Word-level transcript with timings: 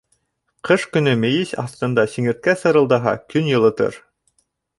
Ҡыш 0.69 0.85
көнө 0.95 1.13
мейес 1.23 1.51
аҫтында 1.63 2.07
сиңерткә 2.15 2.57
сырылдаһа, 2.63 3.15
көн 3.35 3.53
йылытыр. 3.53 4.01